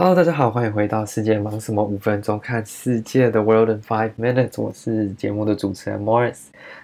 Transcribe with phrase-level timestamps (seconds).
[0.00, 1.82] Hello，大家好，欢迎回到世界忙什么？
[1.82, 6.38] 五分钟看世界的 World in Five Minutes，我是节目的主持人 Morris。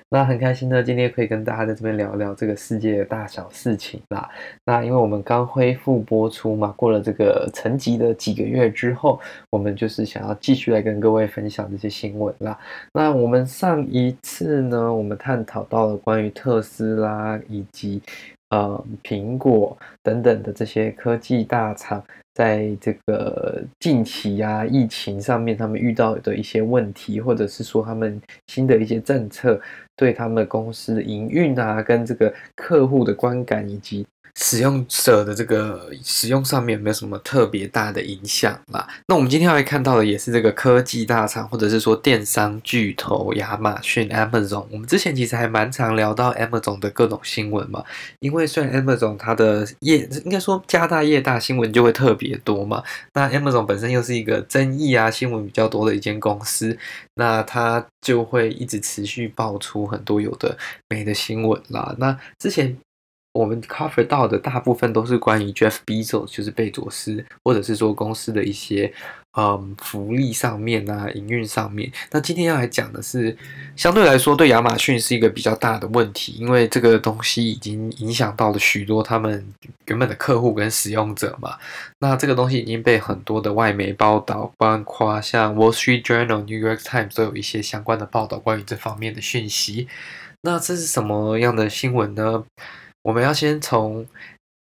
[0.08, 4.28] 那很开心呢，今天可以跟大家在这边聊聊这个世界的大小事情啦。
[4.64, 12.58] 那因为我们刚恢复播出嘛，过了这个沉寂的几个月之后，我们就是想要继续来跟各位分享这些新闻啦。
[12.92, 18.02] 那我们上一次呢，我们探讨到了关于特斯拉以及
[18.50, 22.02] 呃苹果等等的这些科技大厂。
[22.34, 29.60] 在这个近期啊，疫情上面，他们遇到的一些问题，或者是说他们新的一些政策，
[29.96, 34.04] 对他们公司营运啊，跟这个客户的观感以及。
[34.36, 38.86] 使用者的这个使用上面没有什么特别大的影响啦。
[39.06, 44.66] 那我们今天要来看到的也是这个科技大厂，或者是说电商巨头亚马逊 Amazon。
[44.70, 47.84] 我们之前其实还蛮常聊到 Amazon 的各种新闻嘛，
[48.18, 52.82] 因为虽然 Amazon 它的业应该说家大业大，新闻就会特别多嘛。
[53.12, 56.76] 那 Amazon 本身又是一个争议啊新闻比较多的一间公司，
[57.14, 61.94] 那它就会一直持续爆出很多有的没的新闻啦。
[61.98, 62.76] 那之前。
[63.34, 68.92] 我们 cover 到的大部分都是关于 Jeff Bezos，就是贝佐斯，或者是说公司的一些
[69.36, 71.90] 嗯福利上面啊、营运上面。
[72.12, 73.36] 那今天要来讲的是，
[73.74, 79.44] 相对来说对亚马逊是一个比较大的问题，因为这个东西已经影响到了许多他们
[79.86, 81.58] 原本的客户跟使用者嘛。
[81.98, 89.88] 那这个东西已经被很多的外媒报道，包括像 Wall Street Journal、New York Times 都有一些相关的报道关于这方面的讯息。
[90.42, 92.44] 那这是什么样的新闻呢？
[93.04, 94.06] 我们要先从，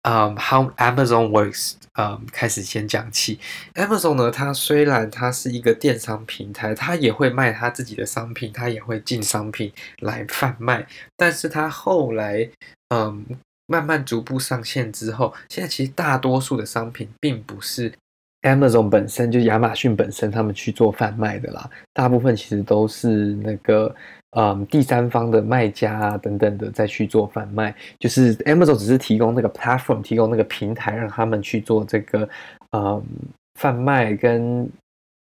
[0.02, 3.40] 嗯，How Amazon works，嗯，开始先讲起。
[3.76, 10.86] Amazon 呢，它虽然它是一个电商平台，它也会卖它自己的商品，它也会进商品来贩卖。
[11.16, 12.50] 但是它后来，
[12.90, 13.26] 嗯，
[13.68, 17.94] 慢慢逐步上线之后，现在其实大多数的商品并不是
[18.42, 21.70] Amazon 本身，就亚马逊本身他们去做贩卖的啦。
[21.94, 23.96] 大部分其实都是那个。
[24.38, 32.28] 嗯，第三方的卖家啊，等等的再去做贩卖，就是 Amazon 只是提供那个 platform，提供那个平台，让他们去做这个
[32.74, 33.02] 嗯
[33.58, 34.70] 贩卖跟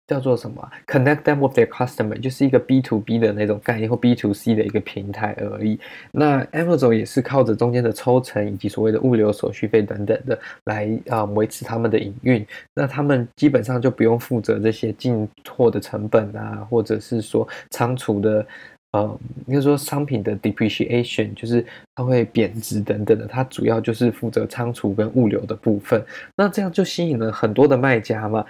[0.07, 5.79] 叫做什么 connect them with their customer，就是一个 B to B 的那种概念或 B to C 的一个平台而已。
[6.11, 12.43] 那 Amazon 也是靠着中间的抽成以及所谓的物流手续费等等的来啊维持他们的营运。
[12.73, 18.43] 那他们基本上就不用负责这些进货的成本啊，或者是说仓储的。
[18.93, 21.65] 呃，应该说商品的 depreciation 就是
[21.95, 26.03] 它会贬值等等的，它主要就是负责仓储跟物流的部分。
[26.37, 28.45] 那这样就吸引了很多的卖家嘛。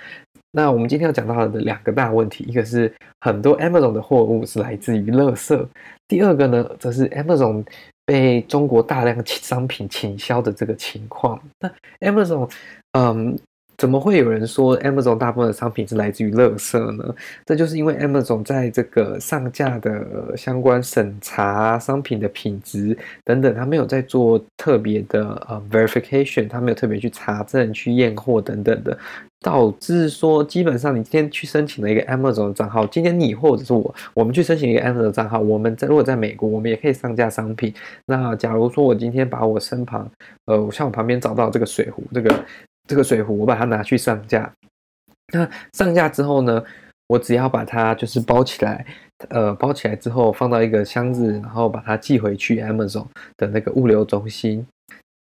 [0.52, 5.66] 那我们今天要讲到的两个大问题，一个是很多 Amazon 的货物是来自于垃圾，
[6.08, 7.66] 第二个呢，则是 Amazon
[8.06, 11.42] 被中国大量商品倾销的这个情况。
[11.60, 11.72] 那
[12.02, 12.52] Amazon，
[12.92, 13.40] 嗯。
[13.78, 17.16] 怎么会有人说 Amazon 大部分的商品是来自于垃圾呢？
[17.46, 28.98] 这就是因为 Amazon 在这个上架的相关审查、商品的品质等等，他没有在做特别的呃 verification，他没有特别去查证、去验货等等的，
[29.42, 37.74] 导致说基本上你今天去申请了一个 Amazon 的账号，今天你或者是我，我们去申请一个 Amazon 的账号，我们在如果在美国，我们也可以上架商品。
[38.06, 40.10] 那假如说我今天把我身旁，
[40.46, 42.34] 呃，我像我旁边找到这个水壶，这个。
[42.88, 44.52] 这个水壶，我把它拿去上架。
[45.34, 46.64] 那上架之后呢，
[47.08, 48.86] 我只要把它就是包起来，
[49.30, 53.08] 呃，包起来之后放到一个箱子，然后把它寄回去 Amazon
[53.38, 54.66] 的那个物流中心。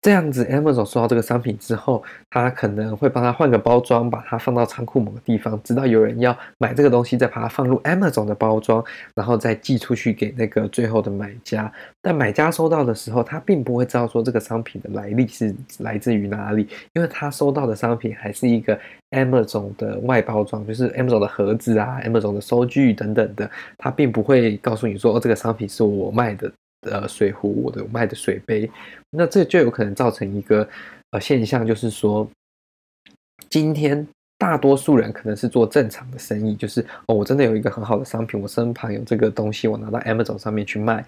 [0.01, 8.83] 这样子，Amazon 收到这个商品之后，他可能会帮他换个包装，把它放到仓库某个地方，直到有人要买这个东西，再把它放入 Amazon 的包装，
[9.17, 11.71] 然后再寄出去给那个最后的买家。
[12.01, 18.79] 但买家收到的时候，他并不会知道说这个商品的来历是来自于哪里，因为他收到的商品还是一个
[19.11, 26.51] Amazon 的外包装，就是 Amazon 的盒子啊、Amazon 的收据等等的，他并不会告诉你说，哦，这个商品是我卖的。
[26.83, 28.71] 呃，水壶，我的卖的水杯，
[29.11, 30.67] 那这就有可能造成一个
[31.11, 32.31] 呃现象，就是说，
[33.51, 34.07] 今天
[34.39, 41.05] 大多数人可能是做正常的生意，就是哦，我真的有一个很好的商品，我身旁有这个东西，我拿到 Amazon 上面去卖，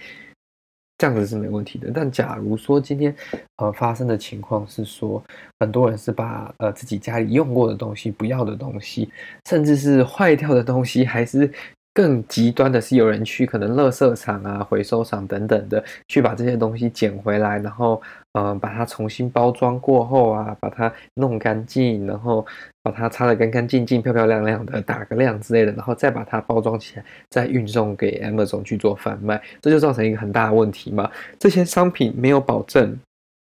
[0.98, 1.92] 这样子是没问题的。
[1.94, 3.14] 但假如说今天
[3.58, 5.22] 呃发生的情况是说，
[5.60, 9.08] 很多人是把呃自己家里用过的东西、不要的东西，
[9.48, 11.48] 甚至是坏掉的东西，还是。
[11.92, 18.00] 更极端的是，有人去可能垃圾场啊、回收厂等等的，去把这些东西捡回来，然后
[18.32, 22.46] 嗯、把它重新包装过后啊，把它弄干净，然后
[22.82, 31.10] 把它擦得干干净净、漂漂亮亮的，打个亮之类的，然后再把它包装起来，再运送给 Amazon 去做贩卖，这就造成一个很大的问题嘛。
[31.40, 32.96] 这些商品没有保证，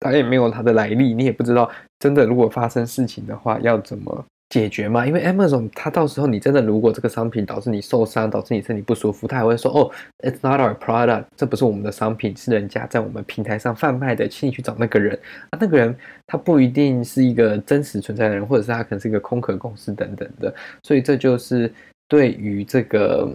[0.00, 1.70] 它也没有它的来历，你也不知道
[2.00, 15.18] 真的如果发生事情的话要怎么解决嘛，因为 Amazon 它到时候你真的如果这个商品导致你受伤，导致你身体不舒服，它还会说哦，It's not our product，这不是我们的商品，是人家在我们平台上贩卖的，请你去找那个人。
[15.50, 15.96] 啊，那个人
[16.26, 21.72] 他不一定是一个真实存在的人，或者是他可能是一个空壳公司等等的，所以这就是
[22.06, 23.28] 对于这个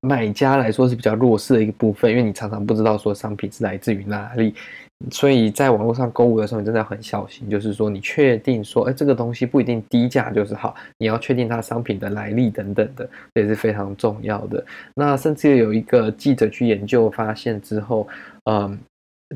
[0.00, 4.54] 买家来说是比较弱势的一个部分，因为你常常不知道说商品是来自于哪里。
[5.12, 7.48] 所以在网络上购物的时候，你真的要很小心。
[7.48, 14.62] 就是说，你确定说，哎，这个东西不一定低价就是好，你要确定它商品的来历等等的，这也是非常重要的。
[14.94, 18.08] 那甚至有一个记者去研究发现之后，
[18.50, 18.76] 嗯，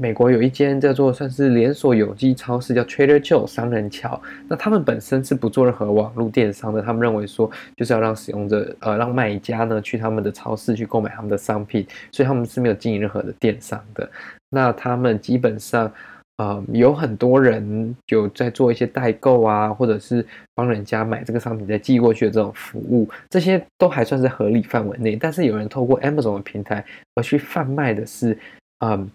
[0.01, 4.21] 美国有一间叫做算是连锁有机超市，叫 Trader Joe 商人桥。
[4.49, 14.11] 那他们本身是不做任何网络电商的，他们认为说，就是要让使用者，呃，让卖家呢去他们的超市去购买他们的商品，所以他们是没有经营任何的电商的。
[14.53, 15.91] 那他们基本上，
[16.37, 25.17] 呃，有很多人有在做一些代购啊，或者是帮人家买这个商品再寄过去的这种服务，这些都还算是合理范围内。
[25.17, 26.85] 但是有人透过 Amazon 的平台
[27.15, 28.39] 而去贩卖的是，
[28.81, 29.11] 嗯。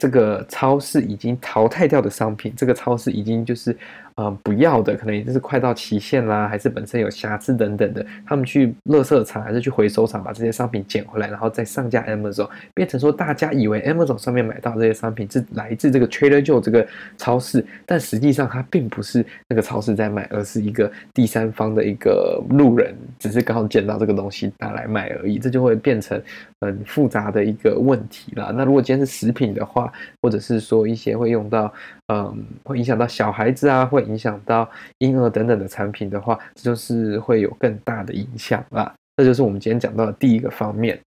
[0.00, 3.76] 这个超市已经淘汰掉的商品，这个超市已经就是，
[4.18, 16.84] 呃，不要的，可能也就是快到期限啦，还是本身有瑕疵等等的，他们去垃圾场还是去回收厂把这些商品捡回来，然后再上架 Amazon，变成说大家以为 Amazon 上面买到这些商品是来自这个 Trader Joe 这个
[17.16, 26.20] 超市，但实际上它并不是那个超市在卖，而是一个第三方的一个路人，只是刚好捡到这个东西拿来卖而已，这就会变成
[26.60, 28.52] 很复杂的一个问题啦。
[28.52, 31.72] 那如果今天是食品的话，或者是说一些会用到，
[32.08, 34.68] 嗯，会影响到小孩子啊，会影响到
[34.98, 38.92] 婴儿等等的产品的话，这就是会有更大的影响啦。
[39.16, 40.98] 这就是我们今天讲到的第一个方面。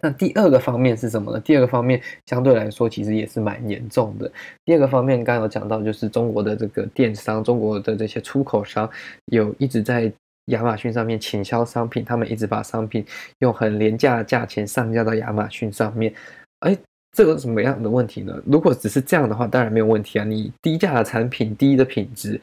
[0.00, 1.40] 那第二个方面是什么呢？
[1.40, 4.30] 第二个方面相对来说其实也是蛮严重的。
[4.64, 8.90] 第二个方面刚刚有讲到，就是中国的这个电商，中国的这些出口商
[9.26, 10.12] 有一直在
[10.46, 13.06] 亚马逊上面倾销商品，他们一直把商品
[13.38, 16.12] 用很廉价的价钱上架到亚马逊上面，
[16.60, 16.76] 哎。
[17.14, 18.36] 这个什么样的问题呢？
[18.44, 20.24] 如果只是这样的话，当然没有问题啊。
[20.24, 22.40] 你低价的产品，低的品质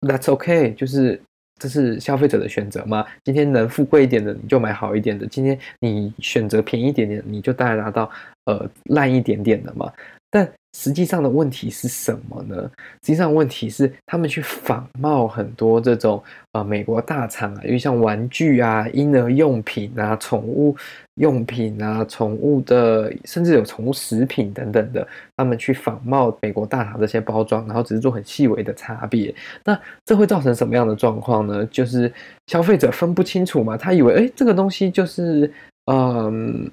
[0.00, 1.20] ，That's OK，就是
[1.60, 3.04] 这是消费者的选择嘛。
[3.22, 8.10] 今天能付贵一点的，你就买好一点的；今天你选择便宜一点点，你就当然拿到
[8.46, 9.92] 呃烂一点点的嘛。
[10.30, 10.46] 但
[10.76, 12.70] 实际上的问题是什么呢？
[13.02, 16.22] 实际上问题是他们去仿冒很多这种
[16.52, 20.76] 呃美国大厂啊，因为像玩具啊、婴儿用品啊、宠物
[21.14, 29.34] 用品啊、宠物的，甚至有宠物食品等等的，他们去仿冒美国大厂这些包装，然后只是做很细微的差别。
[29.64, 31.64] 那这会造成什么样的状况呢？
[31.66, 32.12] 就是
[32.46, 35.50] 消费者分不清楚嘛，他以为诶这个东西就是
[35.90, 36.70] 嗯。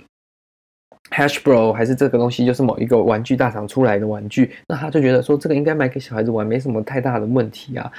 [1.11, 7.91] Hasbro 还是这个东西就是某一个玩具大厂出来的玩具，那他就觉得说这个应该买给小孩子玩，没什么太大的问题啊。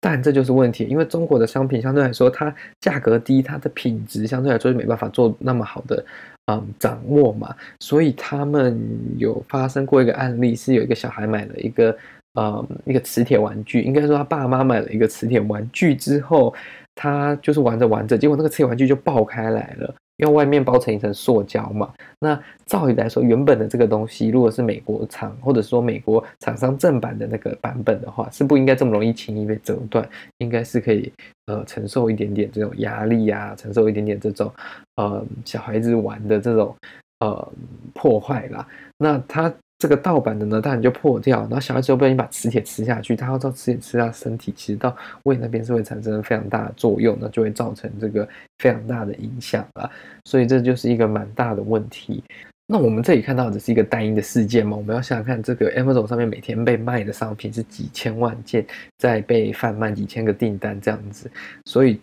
[0.00, 6.02] 但这就是问题，因为中国的商品相对来说它价格低，它的品质相对来说就没办法做那么好的
[6.46, 7.54] 嗯掌握嘛。
[7.80, 8.80] 所以他们
[9.18, 11.94] 有发生过一个案例，是有一个小孩买了一个
[12.40, 16.54] 嗯一个磁铁玩具，应该说他爸妈买了一个磁铁玩具之后，
[16.94, 19.94] 他就是玩着玩着，结果那个磁铁玩具就爆开来了。
[20.20, 31.12] 因为外面包成一层塑胶嘛，那照理来说，原本的这个东西，如果是美国厂或者说美国厂商正版的那个版本的话，是不应该这么容易轻易被折断，应该是可以
[31.46, 34.52] 呃承受一点点这种压力啊，承受一点点这种
[34.96, 36.76] 呃小孩子玩的这种
[37.20, 37.52] 呃
[37.94, 38.68] 破坏啦。
[38.98, 39.52] 那它。
[39.80, 49.90] 这个盗版的呢，当然就破掉，然后小孩子又不小心把磁铁吃下去，他要知道磁铁吃到身体，其实到胃那边是会产生非常大的作用，那就会造成这个非常大的影响了。
[50.26, 52.22] 所以这就是一个蛮大的问题。
[52.66, 58.66] 那我们这里看到的是一个单一的事件嘛，我们要想想看，这个 Amazon 上面每天被卖的商品是几千万件
[58.98, 61.30] 在被贩卖，几千个订单这样子，
[61.64, 61.98] 所以。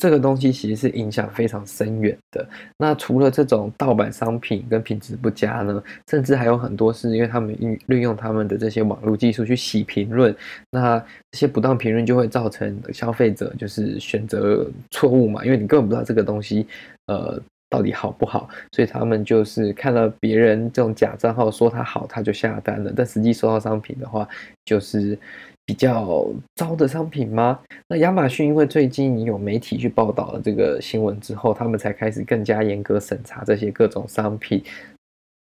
[0.00, 2.48] 这个东西其实是影响非常深远的。
[2.78, 10.34] 那除了这种盗版商品跟品质不佳呢，甚至还有很多是因为他们运运用他们的这些网络技术去洗评论，
[10.70, 10.98] 那
[11.30, 16.66] 这些不当评论就会造成消费者就是选择错误嘛，因为你根本不知道这个东西
[17.08, 17.38] 呃
[17.68, 24.26] 到底好不好，所以他们就是看了别人这种假账号说它好，他就下单了，但实际收到商品的话
[24.64, 25.18] 就是。
[25.70, 27.56] 比较糟的商品吗？
[27.86, 34.64] 那亚马逊因为最近有媒体去报道了这个新闻之后，他们才开始更加严格审查这些各种商品，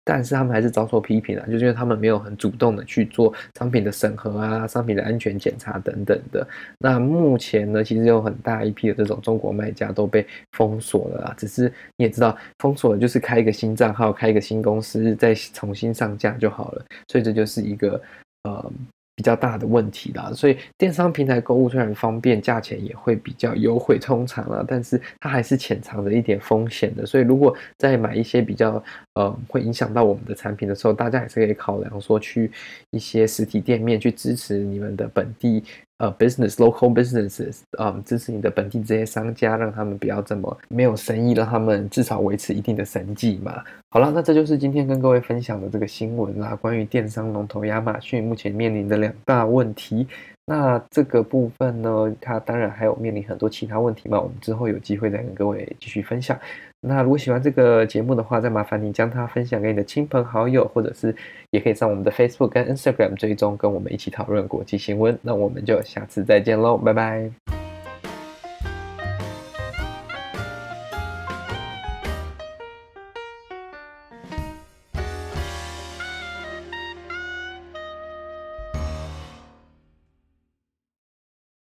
[0.04, 6.48] 但是他们还是遭受批评啊，就是因为他们没有很主动的去做商品的审核啊、商品的安全检查等等的。
[6.80, 16.84] 那目前呢，其实有很大一批的这种中国卖家都被封锁了啊，只是你也知道，封锁了就是开一个新账号、开一个新公司，再重新上架就好了。
[17.10, 18.02] 所以这就是一个
[18.46, 18.72] 呃。
[19.16, 27.06] 比较大的问题啦，所以电商平台购物虽然方便，价钱也会比较优惠通常啦，但是它还是潜藏着一点风险的。
[27.06, 32.52] 所以如果在买一些比较呃会影响到我们的产品的时候，大家还是可以考量说去
[32.90, 35.64] 一些实体店面去支持你们的本地。
[35.98, 43.64] 呃，business local businesses，嗯，支持你的本地这些商家，让他们不要这么没有生意，让他们至少维持一定的生计嘛。
[43.92, 50.06] 好了，那这就是今天跟各位分享的这个新闻啦，关于电商龙头亚马逊目前面临的两大问题。
[50.48, 56.38] 那这个部分呢，它当然还有面临很多其他问题嘛，我们之后有机会再跟各位继续分享。
[56.88, 61.16] 那如果喜欢这个节目的话，再麻烦你将它分享给你的亲朋好友，或者是
[61.50, 65.18] 也可以上我们的 Facebook 跟 Instagram 追踪，跟我们一起讨论国际新闻。
[65.22, 67.55] 那我们就下次再见喽，拜拜。